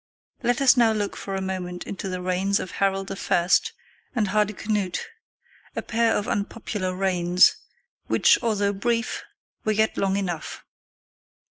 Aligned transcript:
Let 0.41 0.61
us 0.61 0.75
now 0.75 0.93
look 0.93 1.15
for 1.15 1.35
a 1.35 1.41
moment 1.43 1.83
into 1.85 2.09
the 2.09 2.23
reigns 2.23 2.59
of 2.59 2.71
Harold 2.71 3.11
I. 3.11 3.47
and 4.15 4.29
Hardicanute, 4.29 5.05
a 5.75 5.83
pair 5.83 6.15
of 6.17 6.27
unpopular 6.27 6.95
reigns, 6.95 7.55
which, 8.07 8.39
although 8.41 8.73
brief, 8.73 9.21
were 9.63 9.73
yet 9.73 9.97
long 9.99 10.17
enough. 10.17 10.65